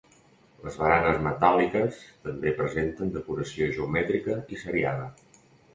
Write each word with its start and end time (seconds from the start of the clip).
Les 0.61 0.77
baranes 0.83 1.19
metàl·liques 1.27 2.01
també 2.25 2.55
presenten 2.63 3.15
decoració 3.19 3.73
geomètrica 3.79 4.43
i 4.57 4.63
seriada. 4.67 5.11